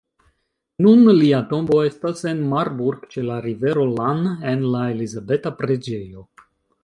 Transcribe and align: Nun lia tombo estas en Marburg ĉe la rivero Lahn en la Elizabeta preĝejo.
Nun 0.85 1.03
lia 1.17 1.41
tombo 1.51 1.75
estas 1.89 2.23
en 2.31 2.39
Marburg 2.53 3.05
ĉe 3.13 3.25
la 3.27 3.37
rivero 3.47 3.85
Lahn 3.91 4.25
en 4.53 4.65
la 4.77 4.83
Elizabeta 4.95 5.55
preĝejo. 5.61 6.27